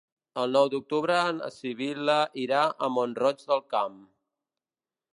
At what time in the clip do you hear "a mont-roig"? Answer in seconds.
2.89-3.49